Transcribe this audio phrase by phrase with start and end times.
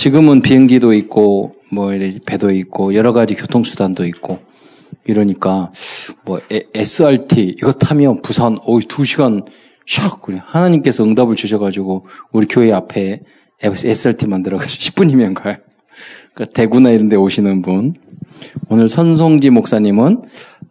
[0.00, 1.92] 지금은 비행기도 있고 뭐
[2.24, 4.38] 배도 있고 여러 가지 교통수단도 있고
[5.04, 5.72] 이러니까
[6.24, 9.42] 뭐 SRT 이거 타면 부산 어이 두 시간
[9.86, 13.20] 샥 그래 하나님께서 응답을 주셔가지고 우리 교회 앞에
[13.60, 15.56] SRT 만들어가지고 10분이면 가요.
[16.32, 17.92] 그러니까 대구나 이런 데 오시는 분.
[18.70, 20.22] 오늘 선송지 목사님은,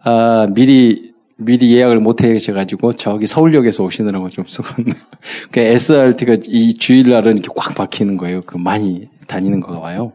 [0.06, 4.92] 아, 미리, 미리 예약을 못 해계셔가지고 저기 서울역에서 오시느라고 좀 수고했네.
[5.52, 8.42] 그 SRT가 이 주일날은 이렇게 꽉 막히는 거예요.
[8.42, 10.12] 그 많이 다니는 거가 봐요.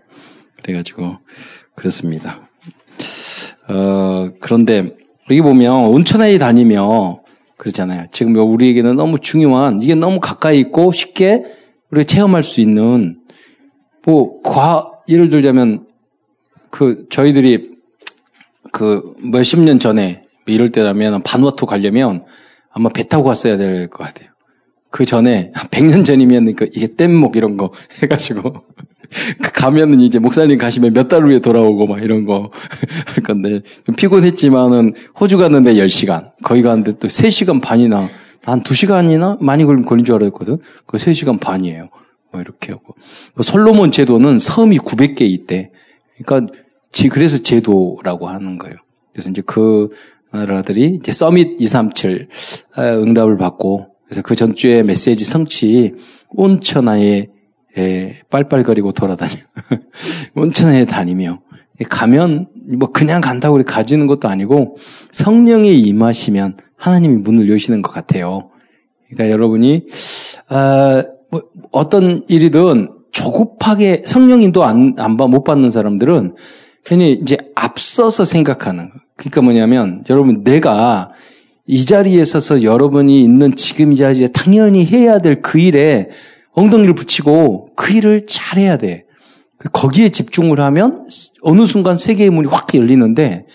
[0.63, 1.17] 그래가지고,
[1.75, 2.49] 그렇습니다.
[3.69, 4.87] 어, 그런데,
[5.31, 7.23] 여기 보면 온천에 다니며,
[7.57, 8.09] 그렇잖아요.
[8.13, 11.45] 지금 우리에게는 너무 중요한, 이게 너무 가까이 있고 쉽게
[11.91, 13.21] 우리가 체험할 수 있는,
[14.05, 15.87] 뭐, 과, 예를 들자면
[16.71, 17.71] 그 저희들이
[18.73, 22.25] 그 몇십 년 전에 이럴 때라면 바누아투 가려면
[22.71, 24.31] 아마 배 타고 갔어야 될 것 같아요.
[24.91, 27.71] 그 전에 100년 전이면 그 이게 뗏목 이런 거
[28.03, 28.94] 해가지고 그
[29.53, 32.51] 가면은 이제 목사님 가시면 몇 달 후에 돌아오고 막 이런 거
[33.07, 33.61] 할 건데
[33.97, 38.09] 피곤했지만은 호주 갔는데 10시간 거기 갔는데 또 3시간 반이나
[38.45, 40.59] 한 2시간이나 많이 걸린 줄 알았거든.
[40.87, 41.89] 그 3시간 반이에요.
[42.33, 42.95] 뭐 이렇게 하고.
[43.35, 45.71] 그 솔로몬 제도는 섬이 900개 있대.
[46.25, 46.53] 그러니까
[47.11, 48.77] 그래서 제도라고 하는 거예요.
[49.13, 49.91] 그래서 이제 그
[50.33, 52.29] 나라들이 이제 서밋 237
[52.77, 55.95] 아, 응답을 받고 그래서 그 전주에 메시지 성취
[56.31, 57.29] 온천하에
[58.31, 59.35] 빨빨거리고 돌아다녀.
[60.35, 61.41] 온천에 다니며
[61.89, 64.77] 가면 뭐 그냥 간다고 가지는 것도 아니고
[65.11, 68.51] 성령이 임하시면 하나님이 문을 여시는 것 같아요.
[69.09, 69.87] 그러니까 여러분이
[70.49, 76.35] 아, 뭐 어떤 일이든 조급하게 성령인도 안, 안, 못 받는 사람들은
[76.85, 78.99] 괜히 이제 앞서서 생각하는 거.
[79.17, 81.13] 그러니까 뭐냐면 여러분 내가
[81.67, 86.11] 이 자리에 서서 여러분이 있는 지금 이 자리에 당연히 해야 될 그 일에
[86.55, 89.05] 엉덩이를 붙이고 그 일을 잘 해야 돼.
[89.73, 91.09] 거기에 집중을 하면
[91.43, 93.47] 어느 순간 세계의 문이 확 열리는데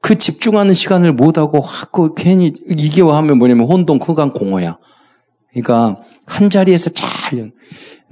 [0.00, 4.78] 그 집중하는 시간을 못하고 확그 괜히 이게 하면 뭐냐면 혼동, 크강, 공허야.
[5.50, 5.96] 그러니까
[6.26, 7.50] 한 자리에서 잘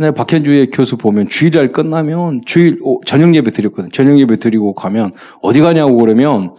[0.01, 3.91] 옛날 박현주의 교수 보면 주일날 끝나면 주일 저녁 예배 드렸거든.
[3.93, 5.13] 저녁 예배 드리고 가면
[5.43, 6.55] 어디 가냐고 그러면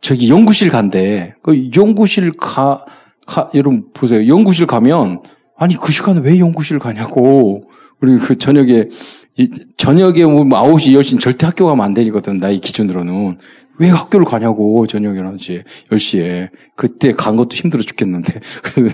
[0.00, 1.34] 저기 연구실 간대.
[1.42, 2.84] 그 연구실 가,
[3.26, 4.26] 가 여러분 보세요.
[4.26, 5.22] 연구실 가면
[5.60, 7.64] 아니 그 시간에 왜 연구실 가냐고.
[8.00, 8.88] 우리 그 저녁에
[9.36, 12.36] 이, 저녁에 뭐 9시 10시 절대 학교 가면 안 되거든.
[12.36, 13.36] 나의 기준으로는.
[13.78, 16.48] 왜 학교를 가냐고, 저녁에 11시에, 10시에.
[16.76, 18.40] 그때 간 것도 힘들어 죽겠는데.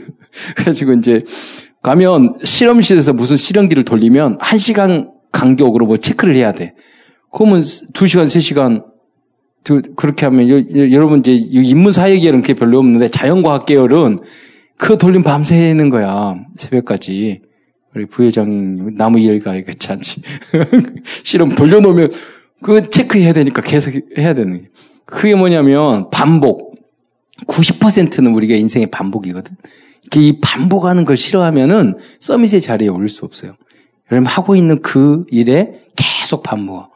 [0.57, 1.21] 그래가지고 이제,
[1.83, 6.75] 가면 실험실에서 무슨 실험기를 돌리면 1시간 간격으로 뭐 체크를 해야 돼.
[7.33, 8.85] 그러면 2시간, 3시간,
[9.97, 10.49] 그렇게 하면,
[10.93, 14.19] 여러분 이제 인문사회 계열은 그게 별로 없는데 자연과학 계열은
[14.79, 16.37] 그거 돌림 밤새는 거야.
[16.57, 17.43] 새벽까지.
[17.95, 20.23] 우리 부회장님 나무 일가 이겠지 않지.
[21.25, 22.11] 실험 돌려놓으면
[22.63, 24.69] 그거 체크해야 되니까 계속 해야 되는 게.
[25.07, 26.75] 그게 뭐냐면 반복.
[27.47, 29.57] 90%는 우리가 인생의 반복이거든.
[30.17, 33.57] 이 반복하는 걸 싫어하면은 서밋의 자리에 오를 수 없어요.
[34.11, 36.91] 여러분 하고 있는 그 일에 계속 반복.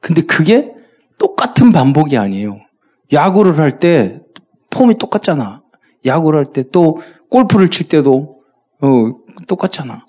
[0.00, 0.72] 근데 그게
[1.18, 2.60] 똑같은 반복이 아니에요.
[3.12, 4.20] 야구를 할 때
[4.70, 5.62] 폼이 똑같잖아.
[6.04, 7.00] 야구를 할 때 또
[7.34, 8.36] 골프를 칠 때도
[8.80, 8.88] 어,
[9.48, 10.06] 똑같잖아.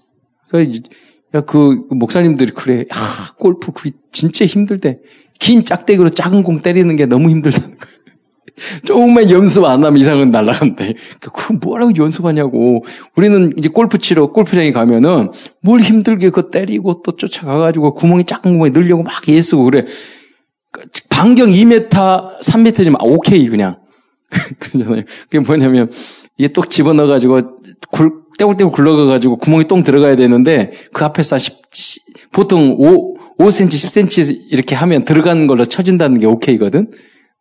[0.48, 0.90] 그러니까
[1.34, 2.82] 야, 그 목사님들이 그래.
[2.82, 2.96] 야,
[3.40, 5.00] 골프 그 진짜 힘들대.
[5.40, 7.96] 긴 짝대기로 작은 공 때리는 게 너무 힘들다는 거야.
[8.86, 10.94] 조금만 연습 안 하면 이상은 날라간대.
[11.20, 12.86] 그 뭐라고 연습하냐고.
[13.16, 15.32] 우리는 이제 골프 치러 골프장에 가면은
[15.62, 19.86] 뭘 힘들게 그거 때리고 또 쫓아가가지고 구멍이 작은 구멍에 넣으려고 막 애쓰고 그래.
[21.10, 23.80] 반경 2m, 3m지만 오케이 그냥.
[24.60, 25.04] 그러잖아요.
[25.24, 25.90] 그게 뭐냐면
[26.38, 27.58] 이게 똑 집어넣어가지고
[27.92, 31.64] 굴, 떼굴떼굴 굴러가가지고 구멍이 똥 들어가야 되는데 그 앞에서 10,
[32.32, 36.92] 보통 5, 5cm, 10cm 이렇게 하면 들어가는 걸로 쳐준다는 게 오케이거든?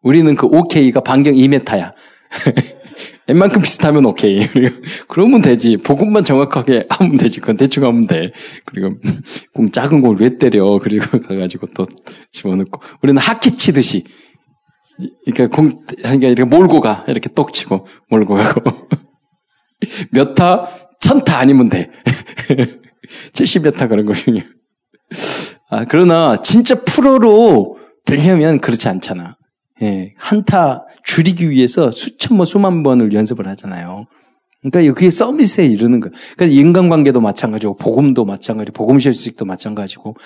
[0.03, 1.93] 우리는 그 오케이가 반경 2m야.
[3.27, 4.47] 웬만큼 비슷하면 오케이.
[4.53, 4.77] 그리고
[5.09, 5.78] 그러면 되지.
[5.78, 7.41] 복음만 정확하게 하면 되지.
[7.41, 8.32] 그건 대충 하면 돼.
[8.66, 8.97] 그리고
[9.53, 10.78] 공 작은 걸왜 때려?
[10.81, 11.87] 그리고 가가지고 또
[12.32, 12.81] 집어넣고.
[13.02, 14.05] 우리는 하키 치듯이.
[15.26, 17.05] 그러니까 공, 그러니까 이렇게 몰고 가.
[17.08, 18.88] 이렇게 똑 치고 몰고 가고.
[20.12, 20.69] 몇 타?
[21.00, 21.91] 천 타 아니면 돼.
[23.35, 24.44] 70몇 타 그런 거 중에.
[25.69, 29.37] 아, 그러나 진짜 프로로 되려면 그렇지 않잖아.
[29.82, 34.06] 예, 한타 줄이기 위해서 수천 번, 수만 번을 연습을 하잖아요.
[34.62, 36.14] 그러니까 그게 서밋에 이르는 거예요.
[36.37, 40.17] 그러니까 인간관계도 마찬가지고, 복음도 마찬가지고, 복음실식도 마찬가지고,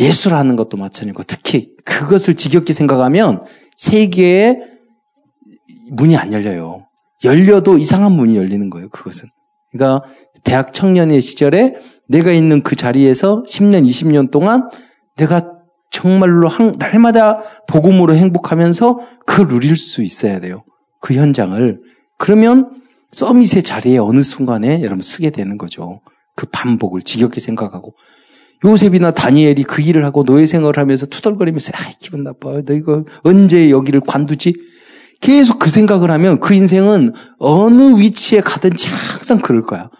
[0.00, 3.42] 예술하는 것도 마찬가지고, 특히 그것을 지겹게 생각하면
[3.76, 4.56] 세계에
[5.92, 6.86] 문이 안 열려요.
[7.24, 9.28] 열려도 이상한 문이 열리는 거예요, 그것은.
[9.70, 10.06] 그러니까
[10.42, 11.76] 대학 청년의 시절에
[12.08, 14.68] 내가 있는 그 자리에서 10년, 20년 동안
[15.16, 15.52] 내가
[15.90, 20.64] 정말로 한, 날마다 복음으로 행복하면서 그걸 누릴 수 있어야 돼요.
[21.00, 21.80] 그 현장을.
[22.18, 22.82] 그러면
[23.12, 26.00] 서밋의 자리에 어느 순간에 여러분 쓰게 되는 거죠.
[26.34, 27.94] 그 반복을 지겹게 생각하고.
[28.64, 32.62] 요셉이나 다니엘이 그 일을 하고 노예 생활을 하면서 투덜거리면서 아 기분 나빠.
[32.64, 34.54] 너 이거 언제 여기를 관두지?
[35.20, 39.90] 계속 그 생각을 하면 그 인생은 어느 위치에 가든지 항상 그럴 거야.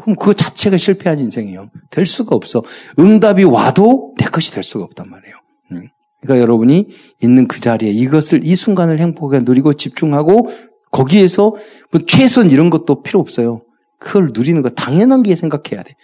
[0.00, 1.70] 그럼 그 자체가 실패한 인생이에요.
[1.90, 2.62] 될 수가 없어.
[2.98, 5.34] 응답이 와도 내 것이 될 수가 없단 말이에요.
[5.72, 5.88] 음.
[6.22, 6.88] 그러니까 여러분이
[7.22, 10.48] 있는 그 자리에 이것을 이 순간을 행복하게 누리고 집중하고
[10.90, 11.54] 거기에서
[11.90, 13.62] 뭐 최선 이런 것도 필요 없어요.
[13.98, 15.94] 그걸 누리는 거 당연한 게 생각해야 돼.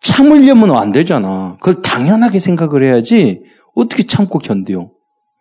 [0.00, 1.56] 참으려면 안 되잖아.
[1.60, 3.42] 그걸 당연하게 생각을 해야지
[3.74, 4.90] 어떻게 참고 견뎌요.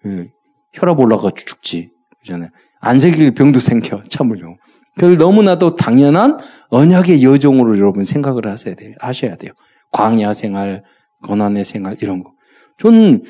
[0.06, 0.31] 예.
[0.73, 1.89] 혈압 올라가 죽지.
[2.21, 2.50] 그잖아요.
[2.79, 4.56] 안 생길 병도 생겨 참으려고.
[4.95, 6.38] 그걸 너무나도 당연한
[6.69, 8.94] 언약의 여종으로 여러분 생각을 하셔야 돼요.
[9.00, 9.53] 하셔야 돼요.
[9.91, 10.83] 광야 생활,
[11.23, 12.31] 고난의 생활 이런 거.
[12.77, 13.23] 저는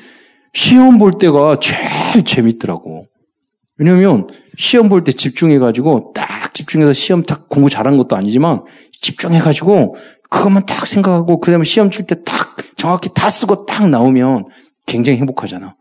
[0.52, 3.06] 시험 볼 때가 제일 재밌더라고.
[3.78, 8.62] 왜냐면 시험 볼 때 집중해 가지고 딱 집중해서 시험 딱 공부 잘한 것도 아니지만
[9.00, 9.96] 집중해 가지고
[10.30, 14.46] 그것만 딱 생각하고 그 다음에 시험 칠 때 딱 정확히 다 쓰고 딱 나오면
[14.86, 15.76] 굉장히 행복하잖아.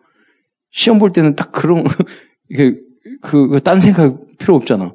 [0.71, 1.83] 시험 볼 때는 딱 그런
[2.49, 2.75] 이게
[3.21, 4.93] 그딴 생각 필요 없잖아.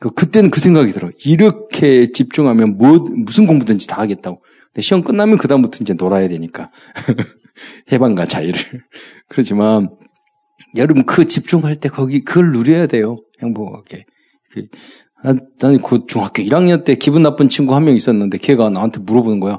[0.00, 1.10] 그, 그때는 그 생각이 들어.
[1.24, 4.42] 이렇게 집중하면 뭐, 무슨 공부든지 다 하겠다고.
[4.66, 6.70] 근데 시험 끝나면 그 다음부터 이제 놀아야 되니까.
[7.90, 8.54] 해방과 자유를.
[9.28, 9.90] 그렇지만,
[10.76, 13.16] 여러분 그 집중할 때 거기 그걸 누려야 돼요.
[13.42, 14.04] 행복하게.
[15.22, 19.58] 나는 그 중학교 1학년 때 기분 나쁜 친구 한 명 있었는데 걔가 나한테 물어보는 거야.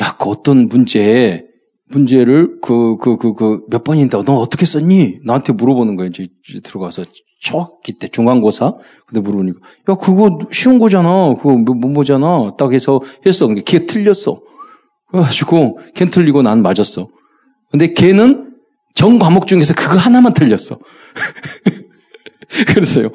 [0.00, 1.44] 야, 그 어떤 문제,
[1.90, 5.20] 문제를 그, 그, 그, 그, 몇 번인데 너 어떻게 썼니?
[5.24, 6.08] 나한테 물어보는 거야.
[6.08, 6.28] 이제
[6.62, 7.04] 들어가서
[7.40, 8.74] 초학기 때 중간고사.
[9.06, 11.34] 근데 물어보니까 야 그거 쉬운 거잖아.
[11.34, 12.56] 그거 뭐, 뭐뭐잖아.
[12.58, 13.46] 딱 해서 했어.
[13.46, 14.40] 근데 걔 틀렸어.
[15.10, 17.08] 그래가지고 걔 틀리고 난 맞았어.
[17.70, 18.54] 근데 걔는
[18.94, 20.78] 전 과목 중에서 그거 하나만 틀렸어.
[22.68, 23.06] 그랬어요.
[23.06, 23.10] 어,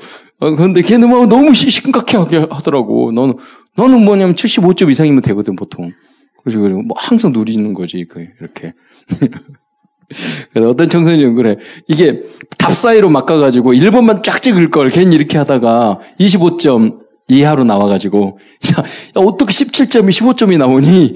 [0.52, 3.36] 그런데 걔는 뭐 너무 심각하게 하더라고 너는
[3.76, 5.92] 너는 뭐냐면 75점 이상이면 되거든 보통
[6.44, 8.74] 그래서 뭐 항상 누리는 거지 그 이렇게
[10.52, 11.58] 그래서 어떤 청소년은 그래.
[11.88, 12.24] 이게
[12.58, 17.00] 답 사이로 막가가지고 1번만 쫙 찍을 걸 괜히 이렇게 하다가 25점
[17.30, 18.38] 이하로 나와가지고
[18.78, 18.84] 야, 야
[19.16, 21.16] 어떻게 17점이 15점이 나오니?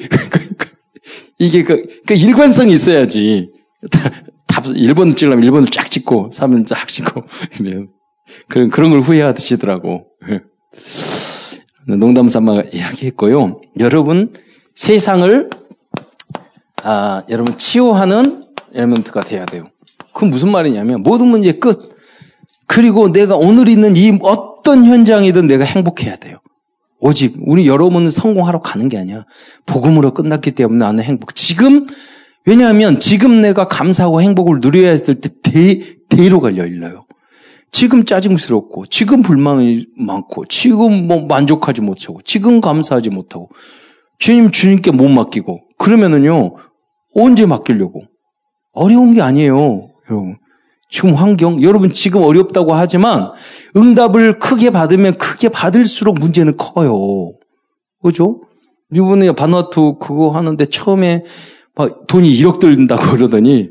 [1.40, 3.52] 이게 그, 그 일관성이 있어야지.
[4.48, 7.24] 답 1번 찍으려면 1번을 쫙 찍고 3번 쫙 찍고
[8.48, 10.08] 그런 그런 걸 후회하시더라고.
[11.88, 13.62] 농담 삼아 이야기했고요.
[13.80, 14.34] 여러분
[14.76, 15.50] 세상을
[16.84, 19.66] 아, 여러분 치유하는 엘멘트가 돼야 돼요.
[20.14, 21.96] 그 무슨 말이냐면 모든 문제 끝.
[22.68, 26.40] 그리고 내가 오늘 있는 이 어떤 현장이든 내가 행복해야 돼요.
[27.00, 29.26] 오직 우리 여러분은 성공하러 가는 게 아니야.
[29.66, 31.36] 복음으로 끝났기 때문에 나는 행복.
[31.36, 31.88] 지금
[32.46, 35.80] 왜냐하면 지금 내가 감사하고 행복을 누려야 했을 때 대,
[36.10, 37.07] 대로 갈려 일러요.
[37.72, 43.50] 지금 짜증스럽고, 지금 불만이 많고, 지금 뭐 만족하지 못하고, 지금 감사하지 못하고,
[44.20, 46.56] 주님 주님께 못 맡기고, 그러면은요,
[47.16, 48.04] 언제 맡기려고?
[48.74, 49.90] 어려운 게 아니에요.
[50.10, 50.38] 여러분.
[50.90, 53.30] 지금 환경, 여러분 지금 어렵다고 하지만
[53.76, 57.34] 응답을 크게 받으면 크게 받을수록 문제는 커요.
[58.02, 58.42] 그죠?
[58.94, 61.26] 이번에 바누아투 그거 하는데 처음에
[61.76, 63.70] 막 돈이 1억 들다고 그러더니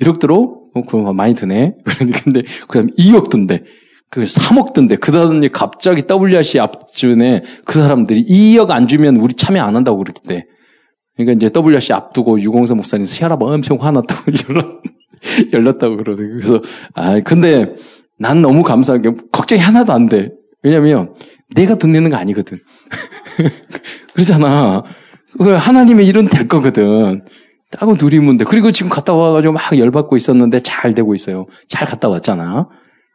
[0.00, 0.57] 1억 들어?
[0.78, 1.74] 어, 그럼 많이 드네.
[1.84, 3.64] 그런데 그 다음에 2억 든대.
[4.10, 4.96] 그 3억 든대.
[4.96, 10.46] 그 다음에 갑자기 WRC 앞준에 그 사람들이 2억 안 주면 우리 참여 안 한다고 그랬대.
[11.16, 14.30] 그러니까 이제 WRC 앞두고 유공사 목사님 혈압 엄청 화났다고
[15.52, 16.40] 열렸다고 그러더라고요.
[16.40, 16.60] 그래서,
[16.94, 17.74] 아, 근데
[18.18, 20.30] 난 너무 감사한 게 걱정이 하나도 안 돼.
[20.62, 21.14] 왜냐면
[21.54, 22.60] 내가 돈 내는 거 아니거든.
[24.14, 24.84] 그러잖아.
[25.38, 27.24] 하나님의 일은 될 거거든.
[27.70, 28.44] 따고 누리면 돼.
[28.44, 31.46] 그리고 지금 갔다 와가지고 막 열받고 있었는데 잘 되고 있어요.
[31.68, 32.68] 잘 갔다 왔잖아.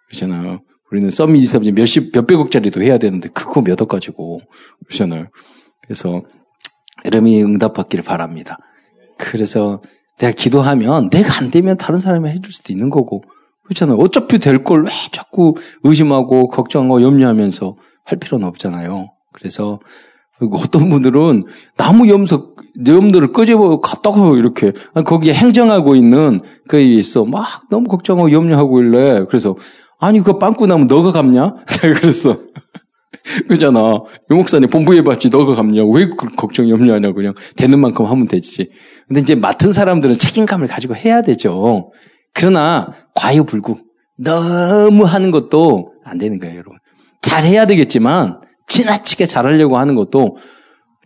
[0.08, 0.60] 그러잖아요.
[0.92, 4.40] 우리는 썸밋 이사비 몇십, 몇백억짜리도 해야 되는데 그거 몇 억 가지고.
[4.86, 5.28] 그러잖아요.
[5.82, 6.22] 그래서
[7.06, 8.58] 여러분이 응답받기를 바랍니다.
[9.18, 9.82] 그래서
[10.20, 13.24] 내가 기도하면 내가 안 되면 다른 사람이 해줄 수도 있는 거고
[13.64, 13.98] 그렇잖아요.
[13.98, 19.08] 어차피 될 걸 왜 자꾸 의심하고 걱정하고 염려하면서 할 필요는 없잖아요.
[19.34, 19.80] 그래서
[20.52, 21.44] 어떤 분들은
[21.78, 22.56] 나무 염석
[22.88, 24.72] 염도를 끄집어 갖다가 이렇게
[25.06, 29.26] 거기에 행정하고 있는 그 있어 막 너무 걱정하고 염려하고 있래.
[29.28, 29.56] 그래서
[30.00, 31.56] 아니 그 빵꾸 나면 너가 갚냐?
[31.82, 32.40] 그랬어.
[33.48, 34.02] 그잖아.
[34.32, 35.84] 유 목사님 본부에 봤지 너가 갚냐?
[35.86, 37.14] 왜그 걱정 염려하냐?
[37.14, 38.70] 그냥 되는 만큼 하면 되지.
[39.08, 41.92] 근데 이제 맡은 사람들은 책임감을 가지고 해야 되죠.
[42.34, 43.78] 그러나 과유불급
[44.18, 46.78] 너무 하는 것도 안 되는 거예요, 여러분.
[47.22, 50.38] 잘 해야 되겠지만 지나치게 잘하려고 하는 것도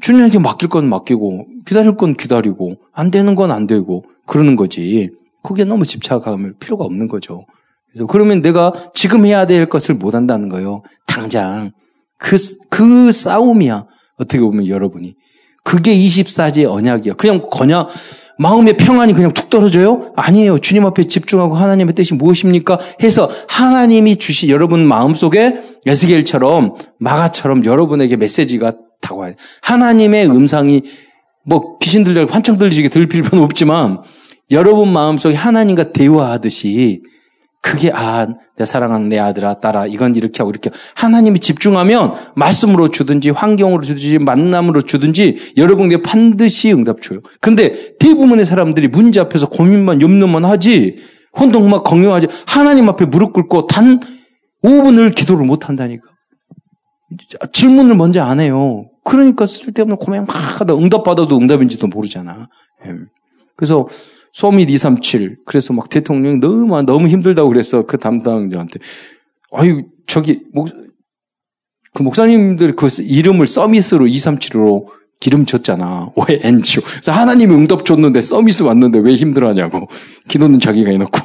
[0.02, 5.10] 주님에게 맡길 건 맡기고, 기다릴 건 기다리고, 안 되는 건 안 되고, 그러는 거지.
[5.44, 7.46] 그게 너무 집착할 필요가 없는 거죠.
[7.90, 10.84] 그래서 그러면 내가 지금 해야 될 것을 못 한다는 거예요.
[11.08, 11.72] 당장.
[12.20, 12.36] 그,
[12.70, 13.86] 그 싸움이야.
[14.18, 15.16] 어떻게 보면 여러분이.
[15.64, 17.14] 그게 24제의 언약이야.
[17.14, 17.88] 그냥 그냥
[18.39, 20.12] 마음의 평안이 그냥 툭 떨어져요?
[20.15, 20.60] 아니에요.
[20.60, 22.79] 주님 앞에 집중하고 하나님의 뜻이 무엇입니까?
[23.01, 29.34] 해서 하나님이 주시 여러분 마음속에 에스겔처럼 마가처럼 여러분에게 메시지가 다가와요.
[29.62, 30.84] 하나님의 음성이
[31.46, 34.01] 뭐 귀신 들려 환청 들리게 들릴 필요는 없지만
[34.51, 37.01] 여러분 마음속에 하나님과 대화하듯이
[37.62, 43.32] 그게 아, 내 사랑하는 내 아들아, 딸아, 이건 이렇게 하고 이렇게 하나님이 집중하면 말씀으로 주든지
[43.32, 47.20] 환경으로 주든지 만남으로 주든지 여러분에게 반드시 응답 줘요.
[47.42, 50.98] 근데 대부분의 사람들이 문제 앞에서 고민만 염려만 하지
[51.38, 54.00] 혼동만 걱정하지 하나님 앞에 무릎 꿇고 단
[54.64, 56.10] 5분을 기도를 못 한다니까.
[57.54, 58.86] 질문을 먼저 안 해요.
[59.04, 62.50] 그러니까 쓸데없는 고민 막 하다 응답받아도 응답인지도 모르잖아.
[62.86, 62.92] 예.
[63.56, 63.88] 그래서
[64.38, 65.38] 소밋 237.
[65.48, 67.88] 그래서 막 대통령이 너무, 너무 힘들다고 그랬어.
[67.88, 68.79] 그 담당자한테.
[69.51, 70.70] 아유, 저기, 목,
[71.96, 74.86] 그 목사님들 그 이름을 서밋으로 237으로
[75.20, 76.12] 기름 줬잖아.
[76.29, 76.84] 왜 NGO.
[76.84, 79.88] 그래서 하나님이 응답 줬는데 서밋 왔는데 왜 힘들어하냐고.
[80.29, 81.20] 기도는 자기가 해놓고.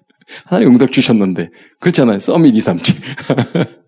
[0.46, 1.50] 하나님 응답 주셨는데.
[1.80, 2.18] 그렇잖아요.
[2.18, 2.94] 서밋 237.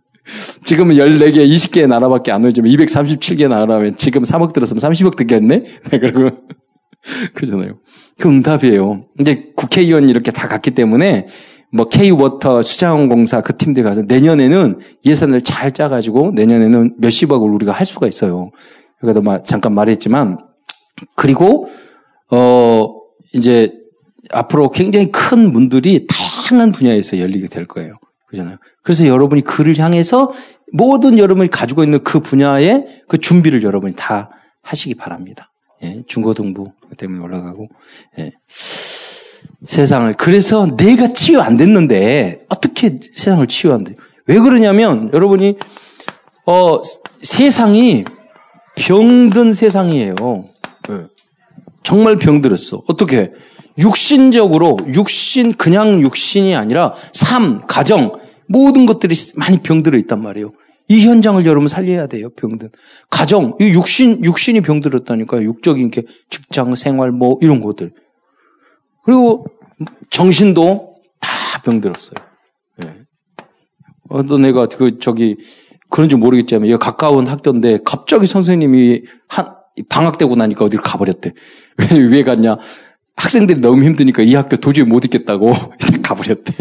[0.64, 5.64] 지금은 14개, 20개의 나라밖에 안 오지만 237개 나라면 지금 3억 들었으면 30억 듣겠네?
[5.88, 6.30] 그리고
[7.34, 7.74] 그러잖아요.
[8.18, 9.04] 그 응답이에요.
[9.20, 11.26] 이제 국회의원 이렇게 다 갔기 때문에
[11.72, 18.06] 뭐 K워터 수자원공사 그 팀들 가서 내년에는 예산을 잘 짜가지고 내년에는 몇십억을 우리가 할 수가
[18.06, 18.50] 있어요.
[19.02, 20.38] 여기도 잠깐 말했지만
[21.16, 21.68] 그리고
[22.30, 22.94] 어
[23.34, 23.72] 이제
[24.30, 27.94] 앞으로 굉장히 큰 문들이 다양한 분야에서 열리게 될 거예요.
[28.28, 28.56] 그잖아요.
[28.82, 30.32] 그래서 여러분이 그를 향해서
[30.72, 34.30] 모든 여러분이 가지고 있는 그 분야의 그 준비를 여러분이 다
[34.62, 35.52] 하시기 바랍니다.
[35.82, 37.68] 예, 중고등부 때문에 올라가고
[38.18, 38.32] 예.
[39.64, 43.94] 세상을 그래서 내가 치유 안 됐는데 어떻게 세상을 치유한대?
[44.26, 45.56] 왜 그러냐면 여러분이
[46.46, 46.80] 어
[47.22, 48.04] 세상이
[48.76, 50.14] 병든 세상이에요.
[50.90, 51.06] 예.
[51.82, 52.82] 정말 병들었어.
[52.88, 53.32] 어떻게?
[53.78, 58.18] 육신적으로 육신 그냥 육신이 아니라 삶, 가정
[58.48, 60.52] 모든 것들이 많이 병들어 있단 말이에요.
[60.88, 62.70] 이 현장을 여러분 살려야 돼요, 병든.
[63.10, 65.42] 가정, 이 육신, 육신이 병들었다니까요.
[65.42, 67.92] 육적인 게 직장, 생활, 뭐, 이런 것들.
[69.04, 69.46] 그리고
[70.10, 72.14] 정신도 다 병들었어요.
[72.84, 72.94] 예.
[74.08, 75.36] 어떤 애가 그, 저기,
[75.90, 79.56] 그런지 모르겠지만, 여기 가까운 학교인데, 갑자기 선생님이 한,
[79.88, 81.32] 방학되고 나니까 어디로 가버렸대.
[81.92, 82.56] 왜, 왜 갔냐?
[83.16, 85.52] 학생들이 너무 힘드니까 이 학교 도저히 못 있겠다고
[86.02, 86.54] 가버렸대.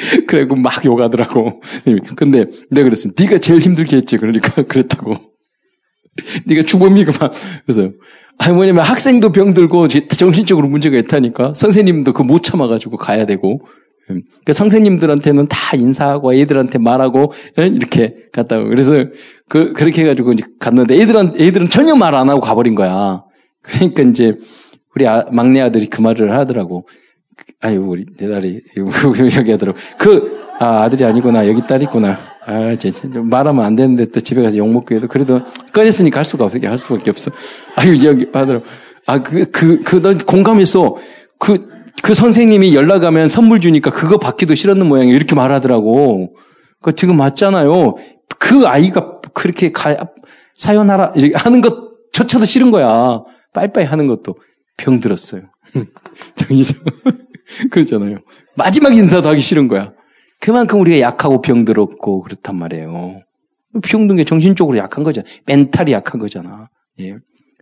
[0.26, 1.60] 그래고 막 욕하더라고.
[2.16, 3.10] 근데 내가 그랬어.
[3.16, 4.16] 네가 제일 힘들게 했지.
[4.16, 5.16] 그러니까 그랬다고.
[6.46, 7.30] 네가 주범이구만.
[7.66, 7.90] 그래서
[8.38, 13.60] 아니 뭐냐면 학생도 병들고 정신적으로 문제가 있다니까 선생님도 그 못 참아가지고 가야 되고
[14.44, 19.06] 그 선생님들한테는 다 인사하고 애들한테 말하고 이렇게 갔다고 그래서
[19.48, 23.22] 그 그렇게 해가지고 갔는데 애들은 애들은 전혀 말 안 하고 가버린 거야.
[23.62, 24.34] 그러니까 이제
[24.96, 26.88] 우리 아, 막내 아들이 그 말을 하더라고.
[27.60, 28.62] 아니, 우리, 내 딸이,
[29.36, 29.78] 여기 하더라고.
[29.98, 31.46] 그, 아, 아들이 아니구나.
[31.46, 32.18] 여기 딸 있구나.
[32.46, 33.02] 아, 진짜.
[33.12, 36.58] 말하면 안 되는데 또 집에 가서 욕먹고 해도 그래도 꺼냈으니까 할 수가 없어.
[36.62, 37.30] 할 수밖에 없어.
[37.76, 38.64] 아유, 여기 하더라고.
[39.06, 40.96] 아, 그, 그, 그, 난 공감했어.
[41.38, 41.66] 그,
[42.02, 45.14] 그 선생님이 연락하면 선물 주니까 그거 받기도 싫었는 모양이에요.
[45.14, 46.34] 이렇게 말하더라고.
[46.80, 47.96] 그 지금 맞잖아요.
[48.38, 50.08] 그 아이가 그렇게 가,
[50.56, 53.22] 사연하라, 이렇게 하는 것조차도 싫은 거야.
[53.52, 54.36] 빠이빠이 하는 것도
[54.78, 55.42] 병들었어요.
[56.36, 56.74] 정의죠.
[57.70, 58.18] 그렇잖아요.
[58.56, 59.92] 마지막 인사도 하기 싫은 거야.
[60.40, 63.20] 그만큼 우리가 약하고 병들었고 그렇단 말이에요.
[63.84, 65.26] 병든 게 정신적으로 약한 거잖아.
[65.46, 66.68] 멘탈이 약한 거잖아.
[67.00, 67.16] 예.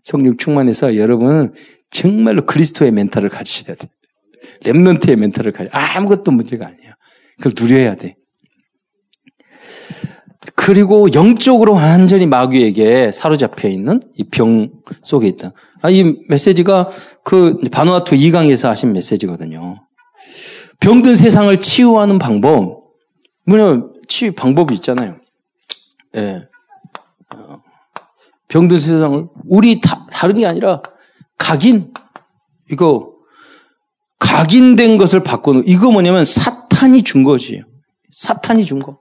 [0.05, 1.53] 성령 충만해서 여러분은
[1.91, 3.89] 정말로 그리스도의 멘탈을 가지셔야 돼.
[4.63, 5.69] 랩런트의 멘탈을 가져.
[5.73, 6.95] 아무것도 문제가 아니야.
[7.39, 8.17] 그걸 누려야 돼.
[10.55, 14.71] 그리고 영적으로 완전히 마귀에게 사로잡혀 있는 이 병
[15.03, 15.53] 속에 있다.
[15.83, 16.91] 아, 이 메시지가
[17.25, 19.88] 그 바누아투 2강에서 하신 메시지거든요.
[20.81, 22.85] 병든 세상을 치유하는 방법,
[23.47, 25.17] 뭐냐, 치유 방법이 있잖아요.
[26.15, 26.21] 예.
[26.21, 26.49] 네.
[28.49, 30.83] 병든 세상을, 우리 다, 다른 게 아니라,
[31.37, 31.93] 각인,
[32.71, 33.13] 이거,
[34.19, 37.63] 각인된 것을 바꾸는, 이거 뭐냐면 사탄이 준 것이에요.
[38.13, 38.99] 사탄이 준 거.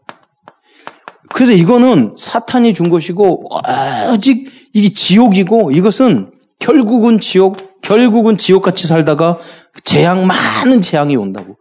[1.30, 9.40] 그래서 이거는 사탄이 준 것이고, 아직 이게 지옥이고, 이것은 결국은 지옥, 결국은 지옥같이 살다가
[9.84, 11.58] 재앙, 많은 재앙이 온다고.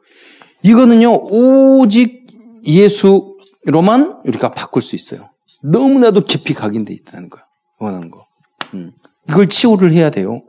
[0.63, 2.27] 이거는요, 오직
[2.67, 5.31] 예수로만 우리가 바꿀 수 있어요.
[5.63, 7.45] 너무나도 깊이 각인돼 있다는 거야.
[7.79, 8.27] 원하는 거.
[8.75, 8.93] 음.
[9.29, 10.43] 이걸 치유를 해야 돼요.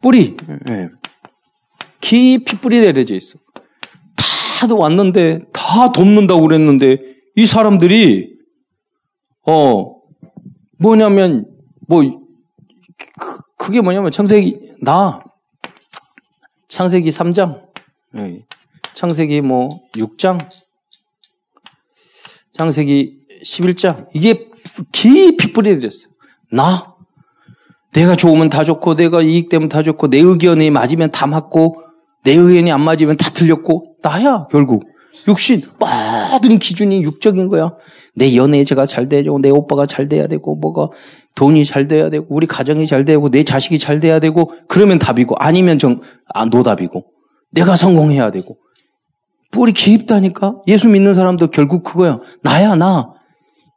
[0.00, 0.36] 뿌리.
[0.66, 0.88] 네.
[2.00, 3.38] 깊이 뿌리 내려져 있어.
[4.60, 6.98] 다도 왔는데, 다 돕는다고 그랬는데,
[7.36, 8.36] 이 사람들이,
[9.46, 9.96] 어,
[10.78, 11.46] 뭐냐면,
[11.88, 15.22] 뭐, 그, 그게 뭐냐면, 창세기, 나,
[16.72, 17.60] 창세기 3장,
[18.14, 18.46] 네.
[18.94, 20.38] 창세기 뭐, 6장,
[22.56, 24.48] 창세기 11장, 이게
[24.90, 26.08] 깊이 뿌리 내렸어.
[26.50, 26.96] 나,
[27.92, 31.82] 내가 좋으면 다 좋고, 내가 이익되면 다 좋고, 내 의견이 맞으면 다 맞고,
[32.24, 34.84] 내 의견이 안 맞으면 다 틀렸고, 나야, 결국.
[35.28, 37.74] 육신, 모든 기준이 육적인 거야.
[38.14, 40.88] 내 연애 제가 잘 돼야 되고, 내 오빠가 잘 돼야 되고, 뭐가,
[41.34, 45.36] 돈이 잘 돼야 되고, 우리 가정이 잘 되고, 내 자식이 잘 돼야 되고, 그러면 답이고,
[45.38, 46.00] 아니면 정,
[46.32, 47.04] 아, 노답이고,
[47.52, 48.56] 내가 성공해야 되고.
[49.50, 50.62] 뿌리 깊다니까?
[50.66, 52.18] 예수 믿는 사람도 결국 그거야.
[52.42, 53.12] 나야, 나.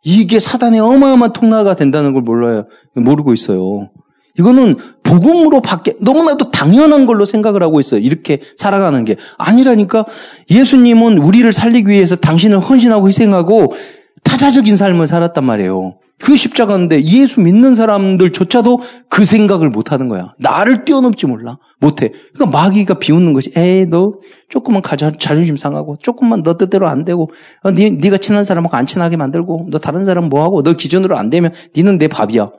[0.03, 2.65] 이게 사단의 어마어마한 통로가 된다는 걸 몰라요.
[2.95, 3.89] 모르고 있어요.
[4.37, 7.99] 이거는 복음으로 밖에 너무나도 당연한 걸로 생각을 하고 있어요.
[7.99, 10.05] 이렇게 살아가는 게 아니라니까
[10.49, 13.73] 예수님은 우리를 살리기 위해서 당신을 헌신하고 희생하고
[14.23, 15.97] 타자적인 삶을 살았단 말이에요.
[16.17, 20.33] 그 십자가인데 예수 믿는 사람들조차도 그 생각을 못 하는 거야.
[20.39, 21.57] 나를 뛰어넘지 몰라.
[21.79, 22.11] 못 해.
[22.33, 24.13] 그러니까 마귀가 비웃는 것이 에이 너
[24.49, 27.29] 조금만 가자 자존심 상하고 조금만 너 뜻대로 안 되고
[27.63, 31.17] 어, 네, 네가 친한 사람하고 안 친하게 만들고 너 다른 사람 뭐 하고 너 기준으로
[31.17, 32.49] 안 되면 니는 내 밥이야.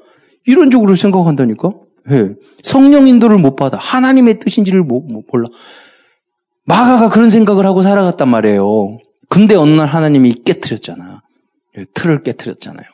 [0.46, 1.70] 이런 쪽으로 생각한다니까.
[2.10, 2.34] 예.
[2.62, 3.78] 성령 인도를 못 받아.
[3.78, 5.46] 하나님의 뜻인지를 못, 못 몰라.
[6.64, 8.98] 마가가 그런 생각을 하고 살아갔단 말이에요.
[9.28, 11.22] 근데 어느 날 하나님이 깨뜨렸잖아.
[11.78, 12.84] 예, 틀을 깨뜨렸잖아요.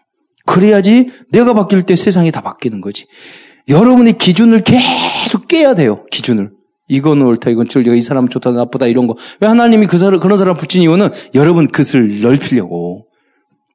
[0.47, 3.07] 그래야지 내가 바뀔 때 세상이 다 바뀌는 거지.
[3.69, 6.05] 여러분의 기준을 계속 깨야 돼요.
[6.11, 6.51] 기준을.
[6.89, 9.17] 이건 옳다, 이건 틀려, 이 사람은 좋다, 나쁘다, 이런 거.
[9.41, 13.07] 왜 하나님이 그 사람, 그런 사람 붙인 이유는 여러분 그것을 넓히려고.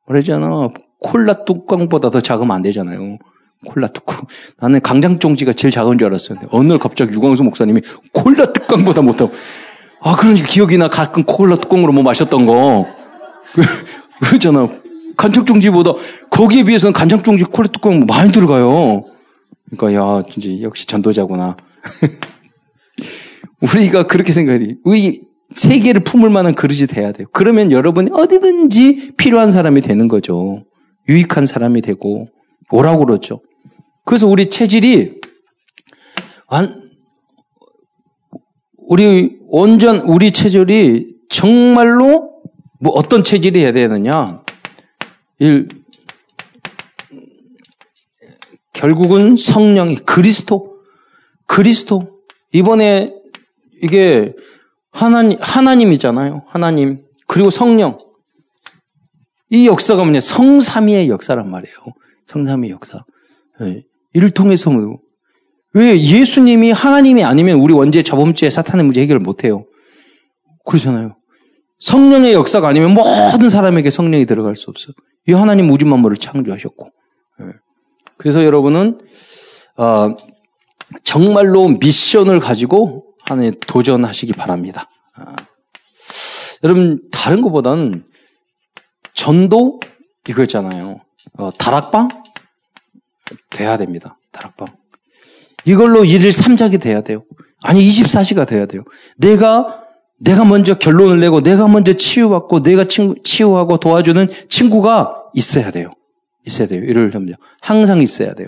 [0.05, 0.69] 그러잖아.
[0.99, 3.17] 콜라 뚜껑보다 더 작으면 안 되잖아요.
[3.65, 4.25] 콜라 뚜껑.
[4.59, 6.39] 나는 강장종지가 제일 작은 줄 알았어요.
[6.51, 7.81] 어느 날 갑자기 유광수 목사님이
[8.13, 9.31] 콜라 뚜껑보다 못하고.
[10.01, 10.89] 아, 그러니까 기억이 나.
[10.89, 12.87] 가끔 콜라 뚜껑으로 뭐 마셨던 거.
[14.21, 14.67] 그러잖아.
[15.17, 15.93] 간장종지보다
[16.29, 19.03] 거기에 비해서는 간장종지 콜라 뚜껑 많이 들어가요.
[19.75, 21.57] 그러니까 야 진짜 역시 전도자구나.
[23.61, 24.75] 우리가 그렇게 생각해야 돼.
[24.83, 27.27] 우리 세계를 품을 만한 그릇이 돼야 돼요.
[27.33, 30.63] 그러면 여러분이 어디든지 필요한 사람이 되는 거죠.
[31.09, 32.27] 유익한 사람이 되고
[32.69, 33.41] 뭐라고 그러죠.
[34.07, 35.19] 그래서 우리 체질이
[36.47, 36.89] 완
[38.77, 42.41] 우리 온전 우리 체질이 정말로
[42.79, 44.41] 뭐 어떤 체질이 해야 되느냐?
[45.39, 45.67] 일
[48.71, 50.79] 결국은 성령이 그리스도
[51.45, 52.21] 그리스도
[52.53, 53.13] 이번에
[53.81, 54.33] 이게
[54.89, 56.45] 하나님 하나님이잖아요.
[56.47, 57.99] 하나님 그리고 성령
[59.49, 61.75] 이 역사가 뭐냐 성삼위의 역사란 말이에요.
[62.27, 63.03] 성삼위 역사.
[63.59, 63.83] 네.
[64.13, 64.97] 이를 통해서 뭐,
[65.73, 69.65] 왜 예수님이 하나님이 아니면 우리 원죄 저범죄 사탄의 문제 해결을 못해요.
[70.65, 71.17] 그러잖아요.
[71.79, 74.91] 성령의 역사가 아니면 모든 사람에게 성령이 들어갈 수 없어.
[75.27, 76.89] 이 하나님 우주 만물을 창조하셨고.
[77.39, 77.45] 네.
[78.17, 78.99] 그래서 여러분은
[79.77, 80.15] 어,
[81.03, 84.89] 정말로 미션을 가지고 하나님 도전하시기 바랍니다.
[85.15, 85.35] 아.
[86.63, 88.05] 여러분 다른 것보다는
[89.13, 89.79] 전도
[90.27, 90.99] 이거 있잖아요.
[91.37, 92.09] 어, 다락방
[93.49, 94.17] 돼야 됩니다.
[94.31, 94.67] 다락방.
[95.65, 97.23] 이걸로 일일 3작이 돼야 돼요.
[97.61, 98.83] 아니 24시가 돼야 돼요.
[99.17, 99.83] 내가
[100.19, 105.91] 내가 먼저 결론을 내고 내가 먼저 치유받고 내가 친구, 치유하고 도와주는 친구가 있어야 돼요.
[106.45, 106.83] 있어야 돼요.
[106.83, 108.47] 이를 하면 항상 있어야 돼요.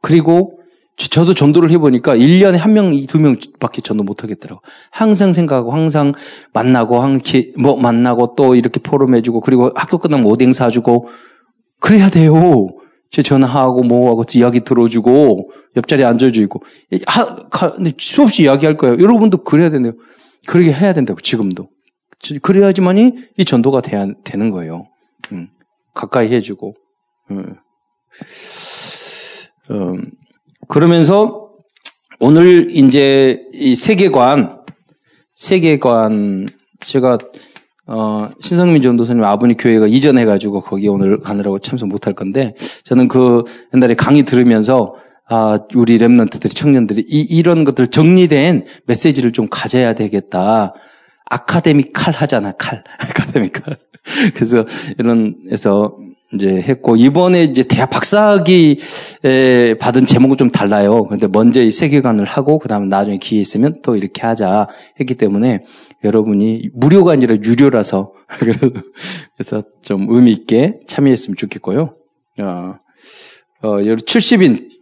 [0.00, 0.58] 그리고
[0.96, 4.62] 저도 전도를 해보니까 1년에 한 명, 두 명밖에 전도 못 하겠더라고.
[4.90, 6.12] 항상 생각하고, 항상
[6.52, 11.08] 만나고, 한기, 뭐 만나고, 또 이렇게 포럼해주고, 그리고 학교 끝나면 오뎅 사주고,
[11.80, 12.68] 그래야 돼요.
[13.12, 16.62] 제 전화하고 뭐하고 이야기 들어주고 옆자리에 앉아주고
[17.06, 18.98] 하, 근데 수없이 이야기할 거예요.
[18.98, 19.92] 여러분도 그래야 된대요.
[20.48, 21.68] 그렇게 해야 된다고 지금도.
[22.40, 24.86] 그래야지만이 이 전도가 돼야 되는 거예요.
[25.32, 25.48] 음,
[25.94, 26.74] 가까이 해주고.
[27.32, 27.54] 음.
[29.70, 30.10] 음,
[30.68, 31.50] 그러면서
[32.18, 34.64] 오늘 이제 이 세계관,
[35.34, 36.48] 세계관
[36.80, 37.18] 제가
[37.94, 43.92] 어, 신성민 전도사님 아버님 교회가 이전해가지고 거기 오늘 가느라고 참석 못할 건데 저는 그 옛날에
[43.94, 44.94] 강의 들으면서
[45.28, 50.72] 아, 우리 랩런트들이 청년들이 이, 이런 것들 정리된 메시지를 좀 가져야 되겠다.
[51.26, 52.82] 아카데미칼 하잖아, 칼.
[52.98, 53.78] 아카데미칼.
[54.34, 54.64] 그래서
[54.98, 55.96] 이런, 에서
[56.34, 58.78] 이제 했고, 이번에 이제 대학 박사학위
[59.80, 61.04] 받은 제목은 좀 달라요.
[61.04, 64.66] 그런데 먼저 이 세계관을 하고, 그 다음에 나중에 기회 있으면 또 이렇게 하자
[65.00, 65.60] 했기 때문에
[66.04, 68.12] 여러분이 무료가 아니라 유료라서,
[69.36, 71.96] 그래서 좀 의미 있게 참여했으면 좋겠고요.
[72.40, 72.74] 어,
[73.62, 74.72] 어, 70인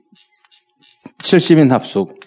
[1.19, 2.19] 70인 합숙.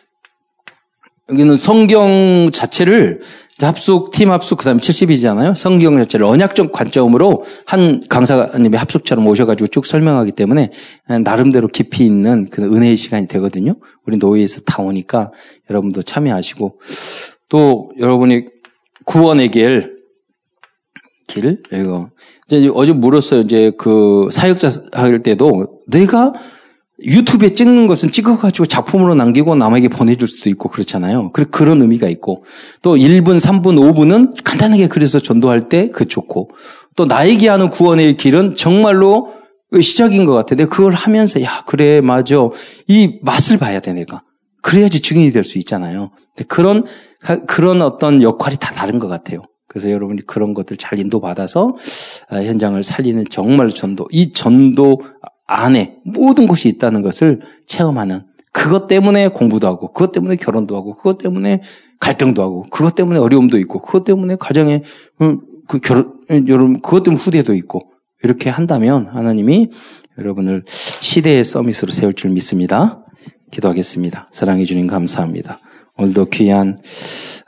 [1.30, 3.22] 여기는 성경 자체를
[3.60, 5.56] 합숙, 팀 합숙, 그 다음에 70이잖아요.
[5.56, 10.72] 성경 자체를 언약적 관점으로 한 강사님의 합숙처럼 오셔가지고 쭉 설명하기 때문에
[11.24, 13.76] 나름대로 깊이 있는 그 은혜의 시간이 되거든요.
[14.06, 15.32] 우리 노예에서 다 오니까
[15.70, 16.80] 여러분도 참여하시고
[17.48, 18.46] 또 여러분이
[19.06, 19.98] 구원의 길,
[21.28, 22.10] 길, 이거.
[22.52, 23.42] 이제 어제 물었어요.
[23.42, 26.34] 이제 그 사역자 할 때도 내가
[27.02, 31.32] 유튜브에 찍는 것은 찍어가지고 작품으로 남기고 남에게 보내줄 수도 있고 그렇잖아요.
[31.32, 32.46] 그런 의미가 있고
[32.82, 36.52] 또 1분, 3분, 5분은 간단하게 그래서 전도할 때 그 좋고
[36.96, 39.34] 또 나에게 하는 구원의 길은 정말로
[39.82, 40.56] 시작인 것 같아.
[40.56, 42.36] 내가 그걸 하면서 야 그래 맞아
[42.88, 44.22] 이 맛을 봐야 돼 내가
[44.62, 46.12] 그래야지 증인이 될 수 있잖아요.
[46.48, 46.84] 그런
[47.48, 49.44] 그런 어떤 역할이 다 다른 것 같아요.
[49.68, 51.76] 그래서 여러분이 그런 것들 잘 인도받아서
[52.30, 55.02] 아, 현장을 살리는 정말 전도 이 전도
[55.48, 61.18] 안에 모든 것이 있다는 것을 체험하는 그것 때문에 공부도 하고 그것 때문에 결혼도 하고 그것
[61.18, 61.62] 때문에
[62.00, 64.84] 갈등도 하고 그것 때문에 어려움도 있고 그것 때문에 가정에
[65.22, 66.14] 음, 그 결혼
[66.48, 67.82] 여러분 그것 때문에 후대도 있고
[68.22, 69.72] 이렇게 한다면 하나님이
[70.20, 73.04] 여러분을 시대의 서밋으로 세울 줄 믿습니다.
[73.52, 74.30] 기도하겠습니다.
[74.32, 75.60] 사랑해 주님 감사합니다.
[75.98, 76.76] 오늘도 귀한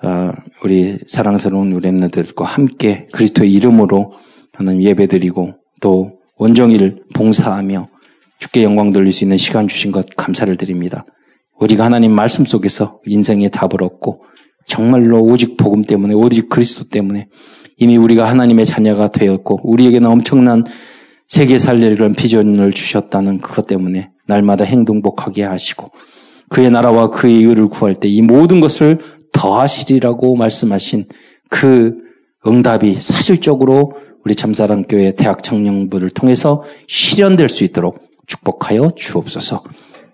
[0.03, 0.31] 어,
[0.63, 4.13] 우리 사랑스러운 우리 랩너들과 함께 그리스도의 이름으로
[4.53, 7.89] 하나님 예배드리고 또 원정일 봉사하며
[8.37, 11.03] 주께 영광 돌릴 수 있는 시간 주신 것 감사를 드립니다.
[11.59, 14.23] 우리가 하나님 말씀 속에서 인생의 답을 얻고
[14.67, 17.27] 정말로 오직 복음 때문에 오직 그리스도 때문에
[17.77, 20.63] 이미 우리가 하나님의 자녀가 되었고 우리에게는 엄청난
[21.27, 25.91] 세계 살릴 그런 비전을 주셨다는 그것 때문에 날마다 행동복하게 하시고
[26.55, 28.99] 그의 나라와 그의 의를 구할 때 이 모든 것을
[29.33, 31.05] 더하시리라고 말씀하신
[31.49, 31.97] 그
[32.47, 33.91] 응답이 사실적으로
[34.23, 39.63] 우리 참사랑교회 대학 청년부를 통해서 실현될 수 있도록 축복하여 주옵소서.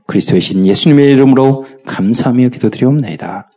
[0.08, 3.51] 그리스도의 신 예수님의 이름으로 감사하며 기도드리옵나이다.